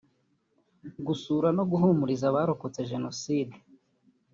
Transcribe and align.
gusura 1.07 1.47
no 1.57 1.63
guhumuriza 1.71 2.25
abarokotse 2.27 2.87
Jenoside 2.91 3.55